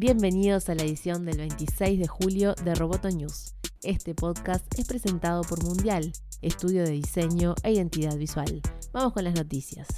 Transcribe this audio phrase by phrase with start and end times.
[0.00, 3.56] Bienvenidos a la edición del 26 de julio de Roboto News.
[3.82, 8.62] Este podcast es presentado por Mundial, estudio de diseño e identidad visual.
[8.92, 9.88] Vamos con las noticias.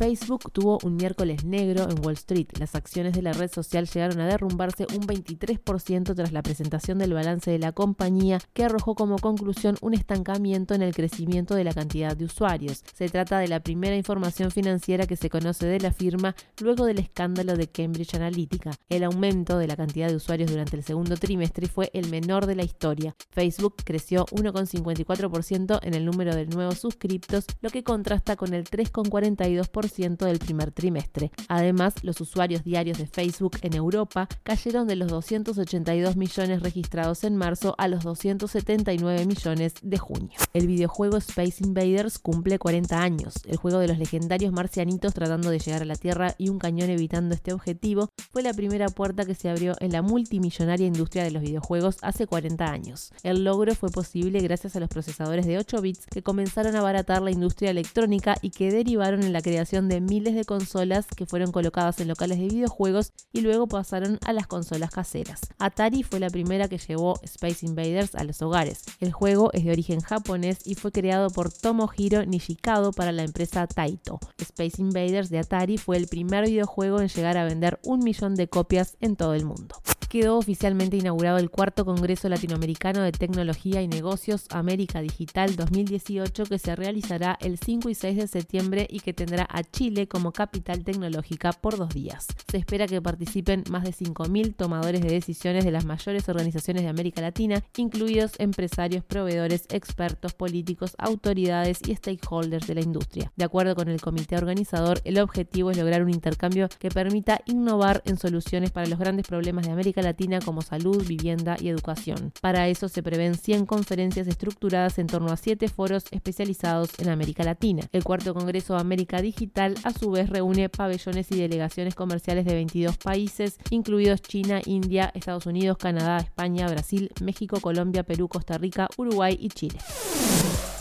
[0.00, 2.46] Facebook tuvo un miércoles negro en Wall Street.
[2.58, 7.12] Las acciones de la red social llegaron a derrumbarse un 23% tras la presentación del
[7.12, 11.74] balance de la compañía, que arrojó como conclusión un estancamiento en el crecimiento de la
[11.74, 12.82] cantidad de usuarios.
[12.94, 16.98] Se trata de la primera información financiera que se conoce de la firma luego del
[16.98, 18.70] escándalo de Cambridge Analytica.
[18.88, 22.54] El aumento de la cantidad de usuarios durante el segundo trimestre fue el menor de
[22.54, 23.14] la historia.
[23.32, 29.89] Facebook creció 1,54% en el número de nuevos suscriptos, lo que contrasta con el 3,42%
[29.96, 31.30] del primer trimestre.
[31.48, 37.36] Además, los usuarios diarios de Facebook en Europa cayeron de los 282 millones registrados en
[37.36, 40.38] marzo a los 279 millones de junio.
[40.52, 43.34] El videojuego Space Invaders cumple 40 años.
[43.46, 46.90] El juego de los legendarios marcianitos tratando de llegar a la Tierra y un cañón
[46.90, 51.30] evitando este objetivo fue la primera puerta que se abrió en la multimillonaria industria de
[51.30, 53.12] los videojuegos hace 40 años.
[53.22, 57.22] El logro fue posible gracias a los procesadores de 8 bits que comenzaron a abaratar
[57.22, 61.52] la industria electrónica y que derivaron en la creación de miles de consolas que fueron
[61.52, 65.40] colocadas en locales de videojuegos y luego pasaron a las consolas caseras.
[65.58, 68.84] Atari fue la primera que llevó Space Invaders a los hogares.
[69.00, 73.66] El juego es de origen japonés y fue creado por Tomohiro Nishikado para la empresa
[73.66, 74.18] Taito.
[74.38, 78.48] Space Invaders de Atari fue el primer videojuego en llegar a vender un millón de
[78.48, 79.76] copias en todo el mundo
[80.10, 86.58] quedó oficialmente inaugurado el cuarto Congreso Latinoamericano de Tecnología y Negocios América Digital 2018 que
[86.58, 90.82] se realizará el 5 y 6 de septiembre y que tendrá a Chile como capital
[90.82, 92.26] tecnológica por dos días.
[92.50, 96.88] Se espera que participen más de 5.000 tomadores de decisiones de las mayores organizaciones de
[96.88, 103.32] América Latina, incluidos empresarios, proveedores, expertos, políticos, autoridades y stakeholders de la industria.
[103.36, 108.02] De acuerdo con el comité organizador, el objetivo es lograr un intercambio que permita innovar
[108.06, 112.32] en soluciones para los grandes problemas de América Latina como salud, vivienda y educación.
[112.40, 117.44] Para eso se prevén 100 conferencias estructuradas en torno a 7 foros especializados en América
[117.44, 117.82] Latina.
[117.92, 122.98] El cuarto Congreso América Digital a su vez reúne pabellones y delegaciones comerciales de 22
[122.98, 129.36] países, incluidos China, India, Estados Unidos, Canadá, España, Brasil, México, Colombia, Perú, Costa Rica, Uruguay
[129.40, 129.78] y Chile.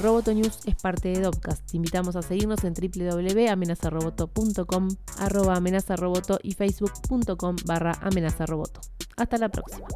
[0.00, 1.70] Roboto News es parte de Dopcast.
[1.70, 8.80] Te invitamos a seguirnos en www.amenazaroboto.com, arroba amenazaroboto y facebook.com barra amenazaroboto.
[9.18, 9.86] Hasta la próxima.